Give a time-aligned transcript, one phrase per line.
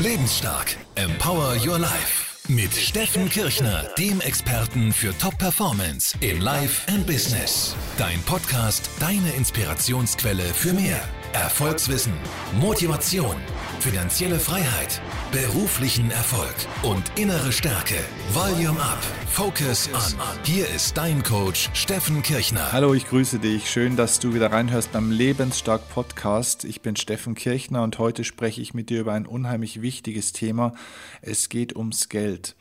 [0.00, 0.76] Lebensstark.
[0.96, 2.24] Empower Your Life.
[2.48, 7.74] Mit Steffen Kirchner, dem Experten für Top-Performance in Life and Business.
[7.96, 11.00] Dein Podcast, deine Inspirationsquelle für mehr.
[11.32, 12.12] Erfolgswissen,
[12.60, 13.36] Motivation,
[13.80, 15.00] finanzielle Freiheit,
[15.32, 17.96] beruflichen Erfolg und innere Stärke.
[18.32, 19.02] Volume Up.
[19.28, 20.18] Focus On.
[20.44, 22.72] Hier ist dein Coach Steffen Kirchner.
[22.72, 23.68] Hallo, ich grüße dich.
[23.70, 26.64] Schön, dass du wieder reinhörst beim Lebensstark Podcast.
[26.64, 30.74] Ich bin Steffen Kirchner und heute spreche ich mit dir über ein unheimlich wichtiges Thema.
[31.20, 32.54] Es geht ums Geld.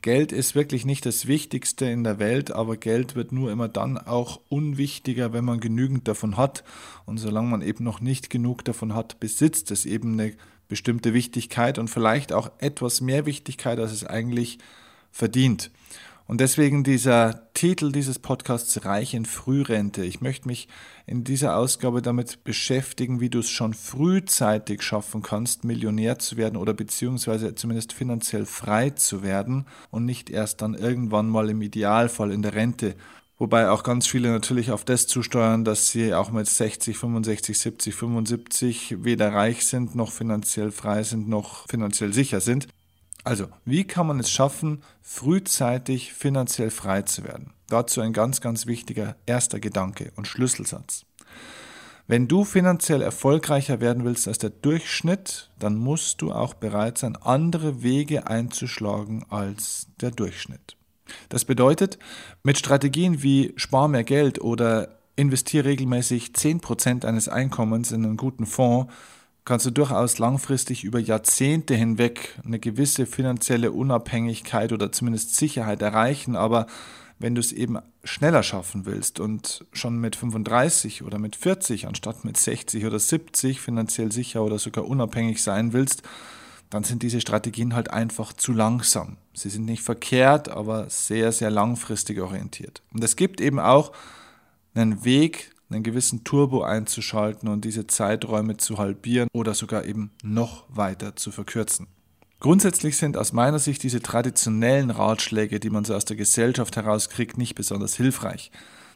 [0.00, 3.98] Geld ist wirklich nicht das Wichtigste in der Welt, aber Geld wird nur immer dann
[3.98, 6.62] auch unwichtiger, wenn man genügend davon hat.
[7.04, 10.34] Und solange man eben noch nicht genug davon hat, besitzt es eben eine
[10.68, 14.58] bestimmte Wichtigkeit und vielleicht auch etwas mehr Wichtigkeit, als es eigentlich
[15.10, 15.70] verdient.
[16.28, 20.04] Und deswegen dieser Titel dieses Podcasts Reich in Frührente.
[20.04, 20.68] Ich möchte mich
[21.06, 26.58] in dieser Ausgabe damit beschäftigen, wie du es schon frühzeitig schaffen kannst, Millionär zu werden
[26.58, 32.30] oder beziehungsweise zumindest finanziell frei zu werden und nicht erst dann irgendwann mal im Idealfall
[32.30, 32.94] in der Rente.
[33.38, 37.94] Wobei auch ganz viele natürlich auf das zusteuern, dass sie auch mit 60, 65, 70,
[37.94, 42.68] 75 weder reich sind, noch finanziell frei sind, noch finanziell sicher sind.
[43.28, 47.50] Also, wie kann man es schaffen, frühzeitig finanziell frei zu werden?
[47.68, 51.04] Dazu ein ganz, ganz wichtiger erster Gedanke und Schlüsselsatz.
[52.06, 57.16] Wenn du finanziell erfolgreicher werden willst als der Durchschnitt, dann musst du auch bereit sein,
[57.16, 60.78] andere Wege einzuschlagen als der Durchschnitt.
[61.28, 61.98] Das bedeutet,
[62.42, 68.46] mit Strategien wie Spar mehr Geld oder investiere regelmäßig 10% eines Einkommens in einen guten
[68.46, 68.90] Fonds
[69.48, 76.36] kannst du durchaus langfristig über Jahrzehnte hinweg eine gewisse finanzielle Unabhängigkeit oder zumindest Sicherheit erreichen.
[76.36, 76.66] Aber
[77.18, 82.26] wenn du es eben schneller schaffen willst und schon mit 35 oder mit 40 anstatt
[82.26, 86.02] mit 60 oder 70 finanziell sicher oder sogar unabhängig sein willst,
[86.68, 89.16] dann sind diese Strategien halt einfach zu langsam.
[89.32, 92.82] Sie sind nicht verkehrt, aber sehr, sehr langfristig orientiert.
[92.92, 93.92] Und es gibt eben auch
[94.74, 100.64] einen Weg, einen gewissen Turbo einzuschalten und diese Zeiträume zu halbieren oder sogar eben noch
[100.68, 101.86] weiter zu verkürzen.
[102.40, 107.36] Grundsätzlich sind aus meiner Sicht diese traditionellen Ratschläge, die man so aus der Gesellschaft herauskriegt,
[107.36, 108.52] nicht besonders hilfreich.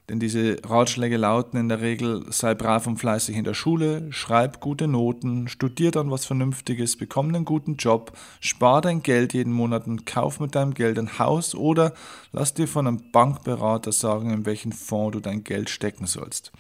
[0.09, 4.61] Denn diese Ratschläge lauten in der Regel, sei brav und fleißig in der Schule, schreib
[4.61, 9.87] gute Noten, studier dann was Vernünftiges, bekomm einen guten Job, spar dein Geld jeden Monat
[9.87, 11.95] und kauf mit deinem Geld ein Haus oder
[12.33, 16.51] lass dir von einem Bankberater sagen, in welchen Fonds du dein Geld stecken sollst.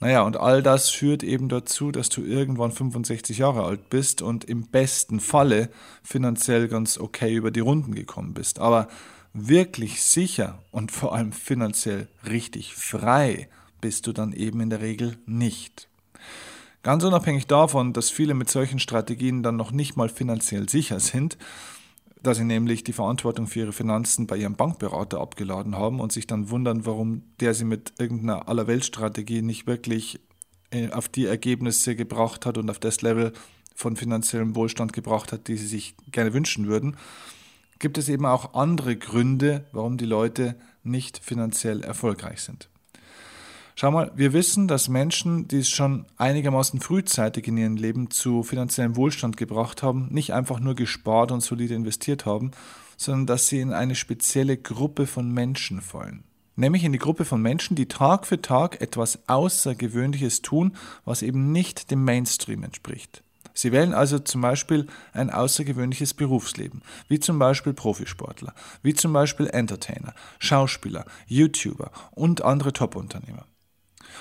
[0.00, 4.44] Naja, und all das führt eben dazu, dass du irgendwann 65 Jahre alt bist und
[4.44, 5.70] im besten Falle
[6.02, 8.58] finanziell ganz okay über die Runden gekommen bist.
[8.58, 8.88] Aber
[9.34, 13.48] wirklich sicher und vor allem finanziell richtig frei
[13.80, 15.88] bist du dann eben in der Regel nicht.
[16.82, 21.36] Ganz unabhängig davon, dass viele mit solchen Strategien dann noch nicht mal finanziell sicher sind,
[22.22, 26.26] da sie nämlich die Verantwortung für ihre Finanzen bei ihrem Bankberater abgeladen haben und sich
[26.26, 30.20] dann wundern, warum der sie mit irgendeiner Allerweltstrategie nicht wirklich
[30.70, 33.32] äh, auf die Ergebnisse gebracht hat und auf das Level
[33.74, 36.96] von finanziellem Wohlstand gebracht hat, die sie sich gerne wünschen würden
[37.78, 42.68] gibt es eben auch andere Gründe, warum die Leute nicht finanziell erfolgreich sind.
[43.76, 48.44] Schau mal, wir wissen, dass Menschen, die es schon einigermaßen frühzeitig in ihrem Leben zu
[48.44, 52.52] finanziellem Wohlstand gebracht haben, nicht einfach nur gespart und solide investiert haben,
[52.96, 56.22] sondern dass sie in eine spezielle Gruppe von Menschen fallen.
[56.54, 61.50] Nämlich in die Gruppe von Menschen, die Tag für Tag etwas Außergewöhnliches tun, was eben
[61.50, 63.24] nicht dem Mainstream entspricht.
[63.54, 69.46] Sie wählen also zum Beispiel ein außergewöhnliches Berufsleben, wie zum Beispiel Profisportler, wie zum Beispiel
[69.46, 73.46] Entertainer, Schauspieler, YouTuber und andere Topunternehmer.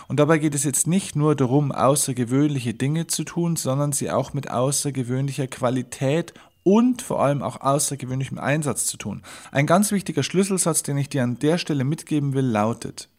[0.08, 4.34] Und dabei geht es jetzt nicht nur darum, außergewöhnliche Dinge zu tun, sondern sie auch
[4.34, 6.34] mit außergewöhnlicher Qualität
[6.64, 9.24] und vor allem auch außergewöhnlichem Einsatz zu tun.
[9.52, 13.10] Ein ganz wichtiger Schlüsselsatz, den ich dir an der Stelle mitgeben will, lautet,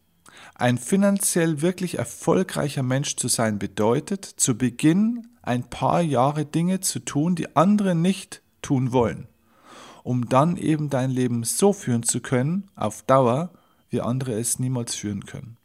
[0.55, 7.01] ein finanziell wirklich erfolgreicher Mensch zu sein bedeutet, zu Beginn ein paar Jahre Dinge zu
[7.01, 9.29] tun, die andere nicht tun wollen,
[10.03, 13.51] um dann eben dein Leben so führen zu können, auf Dauer,
[13.91, 15.57] wie andere es niemals führen können.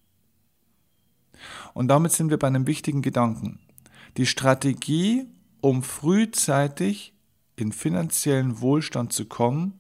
[1.74, 3.60] Und damit sind wir bei einem wichtigen Gedanken.
[4.18, 5.28] Die Strategie,
[5.62, 7.14] um frühzeitig
[7.56, 9.80] in finanziellen Wohlstand zu kommen,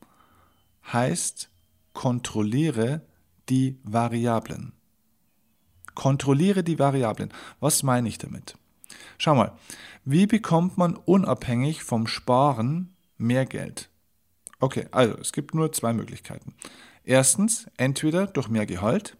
[0.92, 1.50] heißt,
[1.94, 3.02] kontrolliere
[3.50, 4.74] die Variablen.
[5.95, 7.34] Kontrolliere die Variablen.
[7.60, 8.56] Was meine ich damit?
[9.18, 9.54] Schau mal,
[10.06, 13.90] wie bekommt man unabhängig vom Sparen mehr Geld?
[14.60, 16.54] Okay, also es gibt nur zwei Möglichkeiten.
[17.04, 19.18] Erstens, entweder durch mehr Gehalt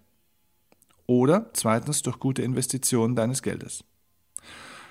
[1.06, 3.84] oder zweitens durch gute Investitionen deines Geldes.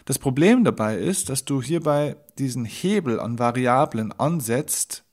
[0.04, 5.04] Das Problem dabei ist, dass du hierbei diesen Hebel an Variablen ansetzt,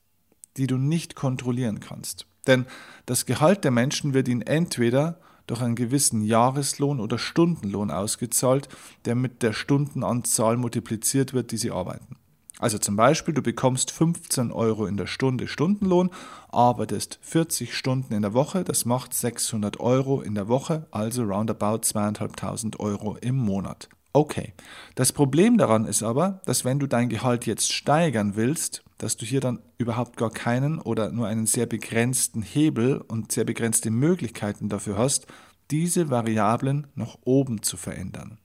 [0.56, 2.26] die du nicht kontrollieren kannst.
[2.46, 2.66] Denn
[3.04, 8.68] das Gehalt der Menschen wird ihnen entweder durch einen gewissen Jahreslohn oder Stundenlohn ausgezahlt,
[9.04, 12.16] der mit der Stundenanzahl multipliziert wird, die sie arbeiten.
[12.58, 16.10] Also zum Beispiel, du bekommst 15 Euro in der Stunde Stundenlohn,
[16.48, 21.82] arbeitest 40 Stunden in der Woche, das macht 600 Euro in der Woche, also roundabout
[21.82, 23.90] 2.500 Euro im Monat.
[24.14, 24.54] Okay,
[24.94, 29.26] das Problem daran ist aber, dass wenn du dein Gehalt jetzt steigern willst, dass du
[29.26, 34.68] hier dann überhaupt gar keinen oder nur einen sehr begrenzten Hebel und sehr begrenzte Möglichkeiten
[34.68, 35.26] dafür hast,
[35.70, 38.38] diese Variablen nach oben zu verändern.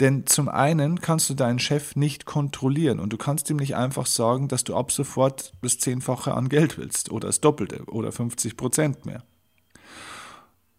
[0.00, 4.06] Denn zum einen kannst du deinen Chef nicht kontrollieren und du kannst ihm nicht einfach
[4.06, 8.56] sagen, dass du ab sofort das Zehnfache an Geld willst oder das Doppelte oder 50
[8.56, 9.22] Prozent mehr.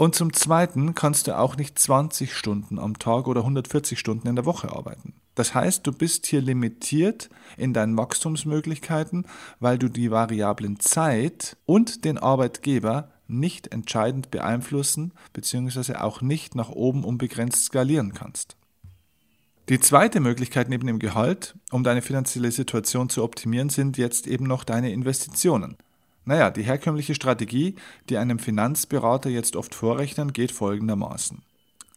[0.03, 4.35] Und zum Zweiten kannst du auch nicht 20 Stunden am Tag oder 140 Stunden in
[4.35, 5.13] der Woche arbeiten.
[5.33, 9.25] Das heißt, du bist hier limitiert in deinen Wachstumsmöglichkeiten,
[9.61, 15.95] weil du die Variablen Zeit und den Arbeitgeber nicht entscheidend beeinflussen bzw.
[15.95, 18.57] auch nicht nach oben unbegrenzt skalieren kannst.
[19.69, 24.47] Die zweite Möglichkeit neben dem Gehalt, um deine finanzielle Situation zu optimieren, sind jetzt eben
[24.47, 25.77] noch deine Investitionen.
[26.25, 27.75] Naja, die herkömmliche Strategie,
[28.09, 31.41] die einem Finanzberater jetzt oft vorrechnen, geht folgendermaßen.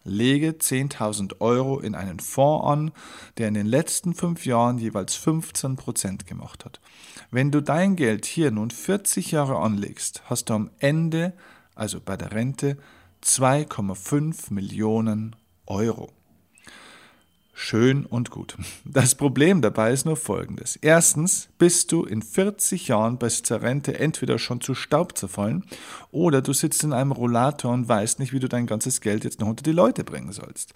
[0.05, 2.93] Lege 10.000 Euro in einen Fonds an,
[3.39, 6.81] der in den letzten fünf Jahren jeweils 15% gemacht hat.
[7.33, 11.33] Wenn du dein Geld hier nun 40 Jahre anlegst, hast du am Ende,
[11.75, 12.79] also bei der Rente,
[13.25, 15.35] 2,5 Millionen
[15.67, 16.13] Euro.
[17.59, 18.55] Schön und gut.
[18.85, 20.77] Das Problem dabei ist nur folgendes.
[20.77, 25.65] Erstens bist du in 40 Jahren bis zur Rente entweder schon zu Staub zerfallen
[26.11, 29.41] oder du sitzt in einem Rollator und weißt nicht, wie du dein ganzes Geld jetzt
[29.41, 30.75] noch unter die Leute bringen sollst.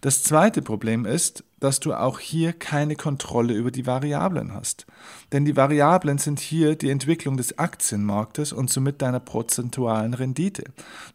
[0.00, 4.86] Das zweite Problem ist, dass du auch hier keine Kontrolle über die Variablen hast.
[5.32, 10.64] Denn die Variablen sind hier die Entwicklung des Aktienmarktes und somit deiner prozentualen Rendite.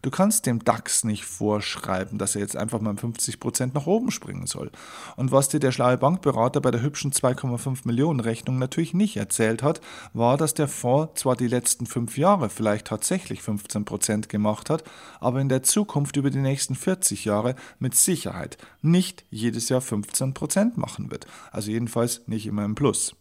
[0.02, 4.10] Du kannst dem DAX nicht vorschreiben, dass er jetzt einfach mal 50 Prozent nach oben
[4.10, 4.70] springen soll.
[5.16, 9.62] Und was dir der schlaue Bankberater bei der hübschen 2,5 Millionen Rechnung natürlich nicht erzählt
[9.62, 9.80] hat,
[10.12, 14.84] war, dass der Fonds zwar die letzten fünf Jahre vielleicht tatsächlich 15 Prozent gemacht hat,
[15.20, 20.33] aber in der Zukunft über die nächsten 40 Jahre mit Sicherheit nicht jedes Jahr 15
[20.34, 21.26] Prozent machen wird.
[21.50, 23.16] Also jedenfalls nicht immer im Plus.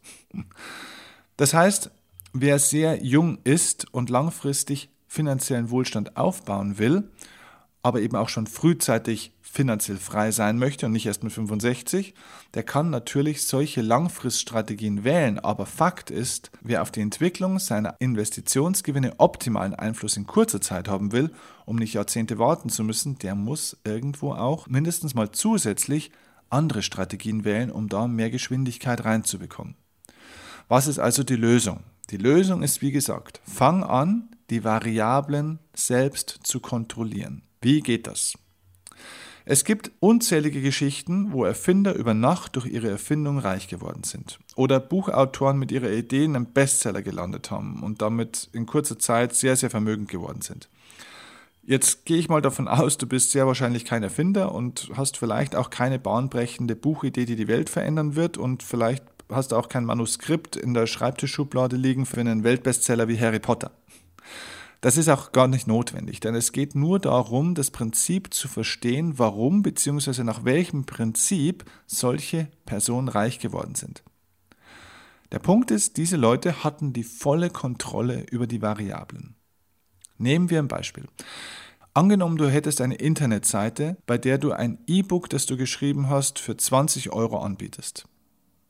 [1.37, 1.91] Das heißt,
[2.33, 7.09] wer sehr jung ist und langfristig finanziellen Wohlstand aufbauen will,
[7.83, 12.15] aber eben auch schon frühzeitig finanziell frei sein möchte und nicht erst mit 65,
[12.55, 15.37] der kann natürlich solche Langfriststrategien wählen.
[15.37, 21.11] Aber Fakt ist, wer auf die Entwicklung seiner Investitionsgewinne optimalen Einfluss in kurzer Zeit haben
[21.11, 21.29] will,
[21.65, 26.09] um nicht Jahrzehnte warten zu müssen, der muss irgendwo auch mindestens mal zusätzlich
[26.53, 29.75] andere Strategien wählen, um da mehr Geschwindigkeit reinzubekommen.
[30.67, 31.81] Was ist also die Lösung?
[32.09, 37.41] Die Lösung ist, wie gesagt, fang an, die Variablen selbst zu kontrollieren.
[37.61, 38.33] Wie geht das?
[39.45, 44.39] Es gibt unzählige Geschichten, wo Erfinder über Nacht durch ihre Erfindung reich geworden sind.
[44.55, 49.35] Oder Buchautoren mit ihrer Idee in einem Bestseller gelandet haben und damit in kurzer Zeit
[49.35, 50.69] sehr, sehr vermögend geworden sind.
[51.65, 55.55] Jetzt gehe ich mal davon aus, du bist sehr wahrscheinlich kein Erfinder und hast vielleicht
[55.55, 59.85] auch keine bahnbrechende Buchidee, die die Welt verändern wird und vielleicht hast du auch kein
[59.85, 63.71] Manuskript in der Schreibtischschublade liegen für einen Weltbestseller wie Harry Potter.
[64.81, 69.17] Das ist auch gar nicht notwendig, denn es geht nur darum, das Prinzip zu verstehen,
[69.17, 70.25] warum bzw.
[70.25, 74.03] nach welchem Prinzip solche Personen reich geworden sind.
[75.31, 79.32] Der Punkt ist, diese Leute hatten die volle Kontrolle über die Variablen.
[80.17, 81.07] Nehmen wir ein Beispiel.
[81.93, 86.57] Angenommen, du hättest eine Internetseite, bei der du ein E-Book, das du geschrieben hast, für
[86.57, 88.05] 20 Euro anbietest.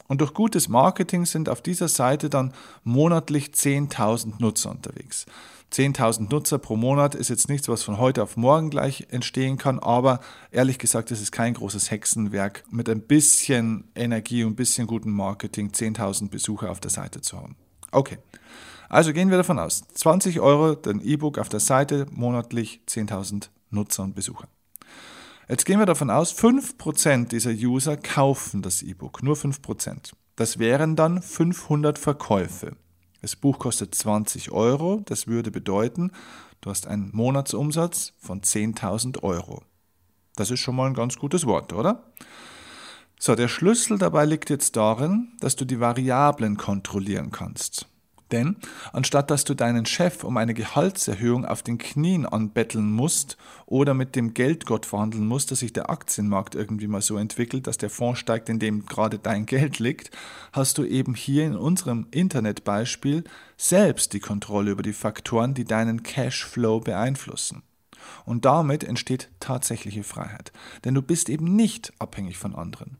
[0.07, 5.25] Und durch gutes Marketing sind auf dieser Seite dann monatlich 10.000 Nutzer unterwegs.
[5.71, 9.79] 10.000 Nutzer pro Monat ist jetzt nichts, was von heute auf morgen gleich entstehen kann,
[9.79, 10.19] aber
[10.51, 15.13] ehrlich gesagt, es ist kein großes Hexenwerk, mit ein bisschen Energie und ein bisschen gutem
[15.13, 17.55] Marketing 10.000 Besucher auf der Seite zu haben.
[17.91, 18.19] Okay,
[18.93, 24.03] also gehen wir davon aus, 20 Euro dein E-Book auf der Seite, monatlich 10.000 Nutzer
[24.03, 24.47] und Besucher.
[25.49, 30.11] Jetzt gehen wir davon aus, 5% dieser User kaufen das E-Book, nur 5%.
[30.35, 32.75] Das wären dann 500 Verkäufe.
[33.23, 36.11] Das Buch kostet 20 Euro, das würde bedeuten,
[36.61, 39.63] du hast einen Monatsumsatz von 10.000 Euro.
[40.35, 42.13] Das ist schon mal ein ganz gutes Wort, oder?
[43.17, 47.87] So, der Schlüssel dabei liegt jetzt darin, dass du die Variablen kontrollieren kannst.
[48.33, 48.55] Denn
[48.93, 53.37] anstatt dass du deinen Chef um eine Gehaltserhöhung auf den Knien anbetteln musst
[53.67, 57.77] oder mit dem Geldgott verhandeln musst, dass sich der Aktienmarkt irgendwie mal so entwickelt, dass
[57.77, 60.09] der Fonds steigt, in dem gerade dein Geld liegt,
[60.51, 63.23] hast du eben hier in unserem Internetbeispiel
[63.55, 67.61] selbst die Kontrolle über die Faktoren, die deinen Cashflow beeinflussen.
[68.25, 70.51] Und damit entsteht tatsächliche Freiheit.
[70.85, 72.97] Denn du bist eben nicht abhängig von anderen.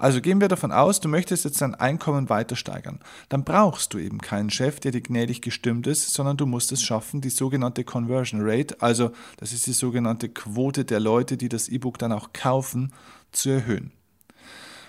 [0.00, 3.00] Also gehen wir davon aus, du möchtest jetzt dein Einkommen weiter steigern.
[3.28, 6.82] Dann brauchst du eben keinen Chef, der dir gnädig gestimmt ist, sondern du musst es
[6.82, 11.68] schaffen, die sogenannte Conversion Rate, also das ist die sogenannte Quote der Leute, die das
[11.68, 12.94] E-Book dann auch kaufen,
[13.30, 13.92] zu erhöhen.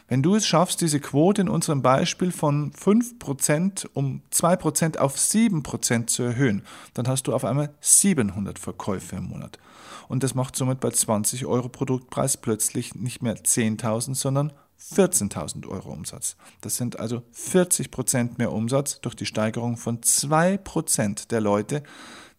[0.08, 6.08] Wenn du es schaffst, diese Quote in unserem Beispiel von 5% um 2% auf 7%
[6.08, 6.64] zu erhöhen,
[6.94, 9.60] dann hast du auf einmal 700 Verkäufe im Monat.
[10.08, 15.92] Und das macht somit bei 20 Euro Produktpreis plötzlich nicht mehr 10.000, sondern 14.000 Euro
[15.92, 16.36] Umsatz.
[16.62, 21.84] Das sind also 40 Prozent mehr Umsatz durch die Steigerung von 2 Prozent der Leute,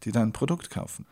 [0.05, 1.07] die dein Produkt kaufen.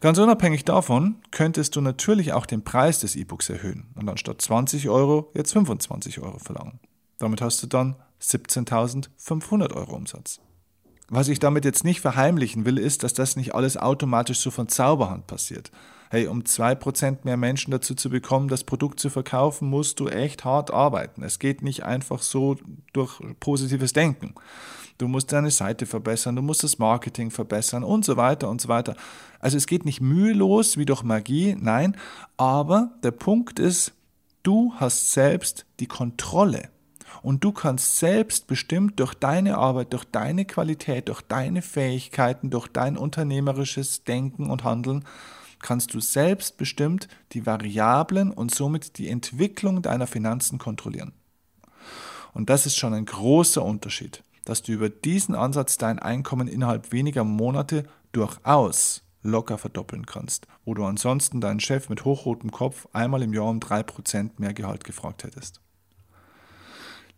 [0.00, 4.88] Ganz unabhängig davon könntest du natürlich auch den Preis des E-Books erhöhen und anstatt 20
[4.88, 6.80] Euro jetzt 25 Euro verlangen.
[7.18, 10.40] Damit hast du dann 17.500 Euro Umsatz.
[11.08, 14.68] Was ich damit jetzt nicht verheimlichen will, ist, dass das nicht alles automatisch so von
[14.68, 15.70] Zauberhand passiert.
[16.14, 20.44] Hey, um 2% mehr Menschen dazu zu bekommen, das Produkt zu verkaufen, musst du echt
[20.44, 21.24] hart arbeiten.
[21.24, 22.54] Es geht nicht einfach so
[22.92, 24.32] durch positives Denken.
[24.96, 28.68] Du musst deine Seite verbessern, du musst das Marketing verbessern und so weiter und so
[28.68, 28.94] weiter.
[29.40, 31.96] Also es geht nicht mühelos wie durch Magie, nein,
[32.36, 33.92] aber der Punkt ist,
[34.44, 36.68] du hast selbst die Kontrolle.
[37.22, 42.68] Und du kannst selbst bestimmt durch deine Arbeit, durch deine Qualität, durch deine Fähigkeiten, durch
[42.68, 45.04] dein unternehmerisches Denken und Handeln,
[45.64, 51.12] kannst du selbstbestimmt die Variablen und somit die Entwicklung deiner Finanzen kontrollieren.
[52.34, 56.92] Und das ist schon ein großer Unterschied, dass du über diesen Ansatz dein Einkommen innerhalb
[56.92, 63.22] weniger Monate durchaus locker verdoppeln kannst, wo du ansonsten deinen Chef mit hochrotem Kopf einmal
[63.22, 65.62] im Jahr um 3% mehr Gehalt gefragt hättest.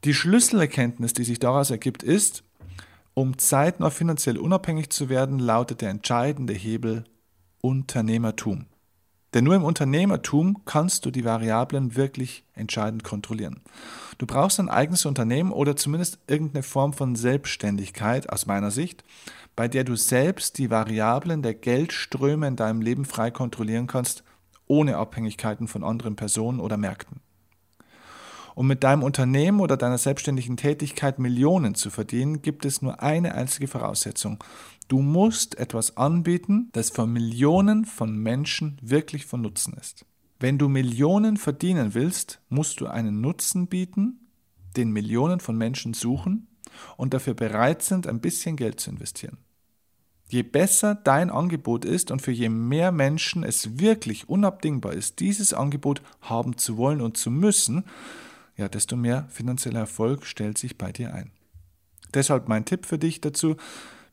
[0.05, 2.45] Die Schlüsselerkenntnis, die sich daraus ergibt, ist,
[3.13, 7.03] um zeitnah finanziell unabhängig zu werden, lautet der entscheidende Hebel
[7.67, 8.67] Unternehmertum.
[9.35, 13.61] Denn nur im Unternehmertum kannst du die Variablen wirklich entscheidend kontrollieren.
[14.19, 19.03] Du brauchst ein eigenes Unternehmen oder zumindest irgendeine Form von Selbstständigkeit aus meiner Sicht,
[19.57, 24.23] bei der du selbst die Variablen der Geldströme in deinem Leben frei kontrollieren kannst,
[24.69, 27.21] ohne Abhängigkeiten von anderen Personen oder Märkten.
[28.55, 33.35] Um mit deinem Unternehmen oder deiner selbstständigen Tätigkeit Millionen zu verdienen, gibt es nur eine
[33.35, 34.43] einzige Voraussetzung.
[34.89, 40.05] Du musst etwas anbieten, das für Millionen von Menschen wirklich von Nutzen ist.
[40.39, 44.21] Wenn du Millionen verdienen willst, musst du einen Nutzen bieten,
[44.77, 46.47] den Millionen von Menschen suchen
[46.97, 49.39] und dafür bereit sind, ein bisschen Geld zu investieren.
[50.29, 55.55] Je besser dein Angebot ist und für je mehr Menschen es wirklich unabdingbar ist, dieses
[55.55, 57.85] Angebot haben zu wollen und zu müssen,
[58.57, 61.31] ja, desto mehr finanzieller Erfolg stellt sich bei dir ein.
[62.13, 63.57] Deshalb mein Tipp für dich dazu,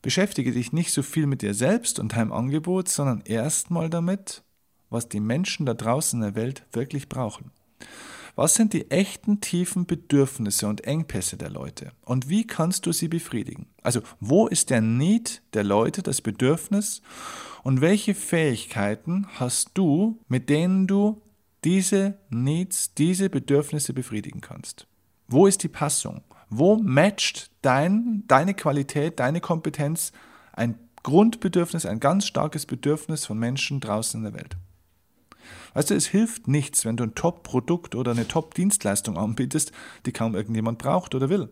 [0.04, 4.42] beschäftige dich nicht so viel mit dir selbst und deinem Angebot, sondern erstmal damit,
[4.90, 7.52] was die Menschen da draußen in der Welt wirklich brauchen.
[8.36, 11.92] Was sind die echten tiefen Bedürfnisse und Engpässe der Leute?
[12.04, 13.66] Und wie kannst du sie befriedigen?
[13.82, 17.00] Also, wo ist der Need der Leute, das Bedürfnis?
[17.62, 21.22] Und welche Fähigkeiten hast du, mit denen du
[21.64, 24.86] diese Needs, diese Bedürfnisse befriedigen kannst.
[25.28, 26.20] Wo ist die Passung?
[26.56, 30.12] Wo matcht dein, deine Qualität, deine Kompetenz
[30.52, 34.56] ein Grundbedürfnis, ein ganz starkes Bedürfnis von Menschen draußen in der Welt?
[35.74, 39.72] Weißt du, es hilft nichts, wenn du ein Top-Produkt oder eine Top-Dienstleistung anbietest,
[40.06, 41.48] die kaum irgendjemand braucht oder will.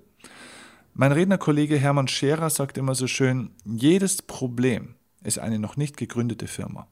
[0.94, 4.94] Mein Rednerkollege Hermann Scherer sagt immer so schön, jedes Problem
[5.25, 6.87] ist eine noch nicht gegründete Firma.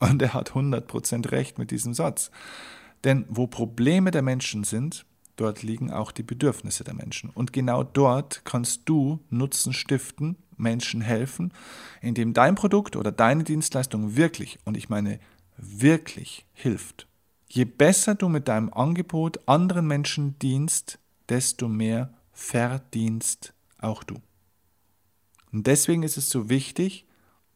[0.00, 2.32] Und er hat 100% recht mit diesem Satz.
[3.04, 5.06] Denn wo Probleme der Menschen sind,
[5.42, 7.30] dort liegen auch die Bedürfnisse der Menschen.
[7.30, 11.52] Und genau dort kannst du Nutzen stiften, Menschen helfen,
[12.00, 15.18] indem dein Produkt oder deine Dienstleistung wirklich, und ich meine
[15.56, 17.06] wirklich, hilft.
[17.48, 24.14] Je besser du mit deinem Angebot anderen Menschen dienst, desto mehr verdienst auch du.
[25.52, 27.06] Und deswegen ist es so wichtig,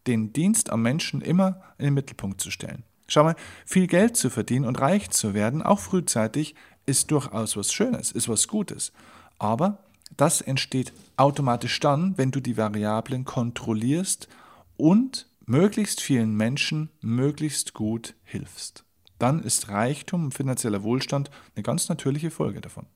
[0.07, 2.85] den Dienst am Menschen immer in den Mittelpunkt zu stellen.
[3.09, 6.55] Schau mal, viel Geld zu verdienen und reich zu werden, auch frühzeitig,
[6.87, 8.93] ist durchaus was Schönes, ist was Gutes.
[9.39, 9.85] Aber
[10.17, 14.29] das entsteht automatisch dann, wenn du die Variablen kontrollierst
[14.77, 18.85] und möglichst vielen Menschen möglichst gut hilfst.
[19.19, 22.87] Dann ist Reichtum und finanzieller Wohlstand eine ganz natürliche Folge davon.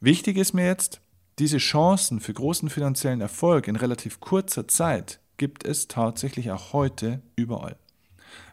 [0.00, 1.00] Wichtig ist mir jetzt,
[1.38, 7.22] diese Chancen für großen finanziellen Erfolg in relativ kurzer Zeit gibt es tatsächlich auch heute
[7.34, 7.76] überall.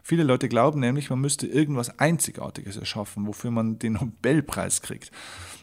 [0.02, 5.12] Viele Leute glauben nämlich, man müsste irgendwas Einzigartiges erschaffen, wofür man den Nobelpreis kriegt.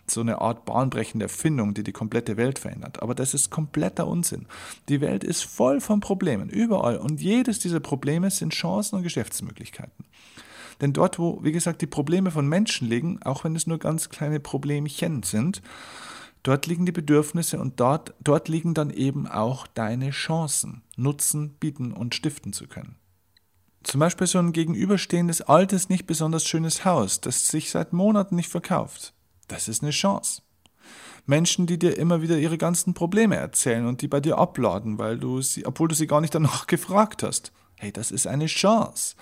[0.07, 3.01] So eine Art bahnbrechende Erfindung, die die komplette Welt verändert.
[3.01, 4.47] Aber das ist kompletter Unsinn.
[4.88, 6.97] Die Welt ist voll von Problemen, überall.
[6.97, 10.05] Und jedes dieser Probleme sind Chancen und Geschäftsmöglichkeiten.
[10.81, 14.09] Denn dort, wo, wie gesagt, die Probleme von Menschen liegen, auch wenn es nur ganz
[14.09, 15.61] kleine Problemchen sind,
[16.43, 21.91] dort liegen die Bedürfnisse und dort, dort liegen dann eben auch deine Chancen, Nutzen bieten
[21.91, 22.95] und stiften zu können.
[23.83, 28.50] Zum Beispiel so ein gegenüberstehendes altes, nicht besonders schönes Haus, das sich seit Monaten nicht
[28.50, 29.13] verkauft.
[29.48, 30.41] Das ist eine Chance.
[31.25, 35.17] Menschen, die dir immer wieder ihre ganzen Probleme erzählen und die bei dir abladen, weil
[35.17, 37.51] du sie, obwohl du sie gar nicht danach gefragt hast.
[37.77, 39.15] Hey, das ist eine Chance.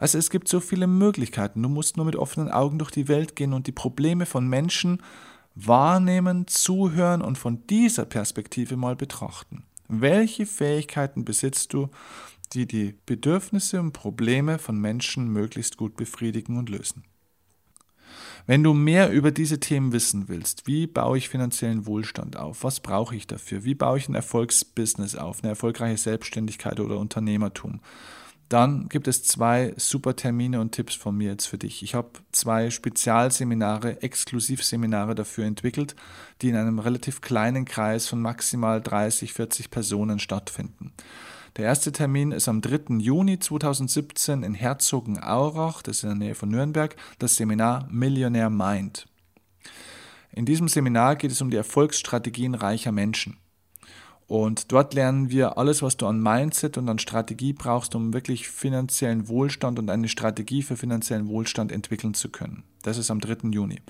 [0.00, 1.62] Also es gibt so viele Möglichkeiten.
[1.62, 5.00] Du musst nur mit offenen Augen durch die Welt gehen und die Probleme von Menschen
[5.54, 9.64] wahrnehmen, zuhören und von dieser Perspektive mal betrachten.
[9.86, 11.88] Welche Fähigkeiten besitzt du,
[12.52, 17.04] die die Bedürfnisse und Probleme von Menschen möglichst gut befriedigen und lösen.
[18.46, 22.80] Wenn du mehr über diese Themen wissen willst, wie baue ich finanziellen Wohlstand auf, was
[22.80, 27.80] brauche ich dafür, wie baue ich ein Erfolgsbusiness auf, eine erfolgreiche Selbstständigkeit oder Unternehmertum,
[28.48, 31.84] dann gibt es zwei super Termine und Tipps von mir jetzt für dich.
[31.84, 35.94] Ich habe zwei Spezialseminare, Exklusivseminare dafür entwickelt,
[36.42, 40.92] die in einem relativ kleinen Kreis von maximal 30, 40 Personen stattfinden.
[41.56, 42.98] Der erste Termin ist am 3.
[42.98, 49.08] Juni 2017 in Herzogenaurach, das ist in der Nähe von Nürnberg, das Seminar Millionaire Mind.
[50.30, 53.36] In diesem Seminar geht es um die Erfolgsstrategien reicher Menschen.
[54.28, 58.48] Und dort lernen wir alles, was du an Mindset und an Strategie brauchst, um wirklich
[58.48, 62.62] finanziellen Wohlstand und eine Strategie für finanziellen Wohlstand entwickeln zu können.
[62.82, 63.48] Das ist am 3.
[63.50, 63.80] Juni.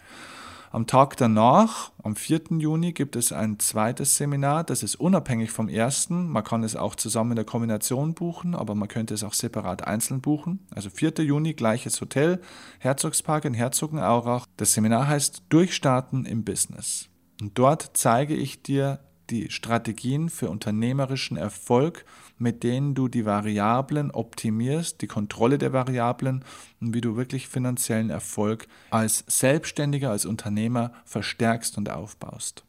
[0.72, 2.42] Am Tag danach, am 4.
[2.58, 4.62] Juni, gibt es ein zweites Seminar.
[4.62, 6.28] Das ist unabhängig vom ersten.
[6.28, 9.84] Man kann es auch zusammen in der Kombination buchen, aber man könnte es auch separat
[9.84, 10.64] einzeln buchen.
[10.72, 11.24] Also 4.
[11.24, 12.40] Juni, gleiches Hotel,
[12.78, 14.46] Herzogspark in Herzogenaurach.
[14.58, 17.08] Das Seminar heißt Durchstarten im Business.
[17.40, 19.00] Und dort zeige ich dir
[19.30, 22.04] die Strategien für unternehmerischen Erfolg,
[22.38, 26.44] mit denen du die Variablen optimierst, die Kontrolle der Variablen
[26.80, 32.64] und wie du wirklich finanziellen Erfolg als Selbstständiger, als Unternehmer verstärkst und aufbaust.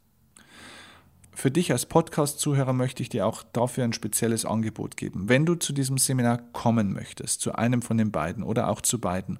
[1.34, 5.30] Für dich als Podcast-Zuhörer möchte ich dir auch dafür ein spezielles Angebot geben.
[5.30, 9.00] Wenn du zu diesem Seminar kommen möchtest, zu einem von den beiden oder auch zu
[9.00, 9.38] beiden,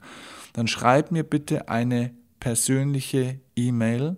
[0.54, 4.16] dann schreib mir bitte eine persönliche E-Mail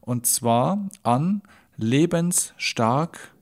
[0.00, 1.42] und zwar an
[1.76, 3.34] lebensstark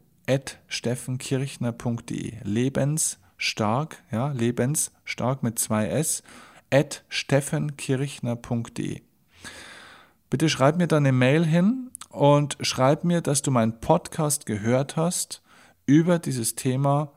[0.69, 2.35] steffenkirchner.de.
[2.45, 6.23] Lebensstark, ja, lebensstark mit zwei S,
[6.71, 9.03] at steffenkirchner.de.
[10.31, 14.97] Bitte schreib mir da eine Mail hin und schreib mir, dass du meinen Podcast gehört
[14.97, 15.43] hast
[15.85, 17.13] über dieses Thema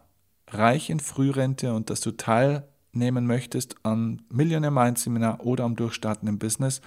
[0.47, 6.27] Reich in Frührente und dass du teilnehmen möchtest am Millionaire Mind Seminar oder am Durchstarten
[6.27, 6.81] im Business.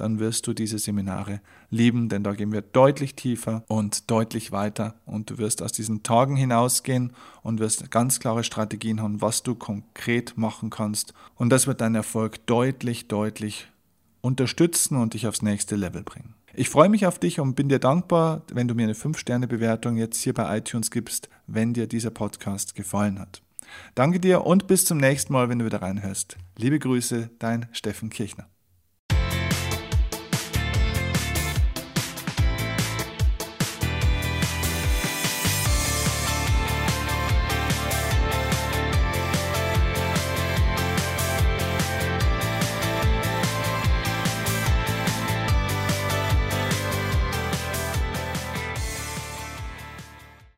[0.00, 4.94] dann wirst du diese Seminare lieben, denn da gehen wir deutlich tiefer und deutlich weiter
[5.06, 9.54] und du wirst aus diesen Tagen hinausgehen und wirst ganz klare Strategien haben, was du
[9.54, 13.68] konkret machen kannst und das wird deinen Erfolg deutlich, deutlich
[14.20, 16.34] unterstützen und dich aufs nächste Level bringen.
[16.54, 20.20] Ich freue mich auf dich und bin dir dankbar, wenn du mir eine 5-Sterne-Bewertung jetzt
[20.20, 23.42] hier bei iTunes gibst, wenn dir dieser Podcast gefallen hat.
[23.94, 26.36] Danke dir und bis zum nächsten Mal, wenn du wieder reinhörst.
[26.56, 28.48] Liebe Grüße, dein Steffen Kirchner.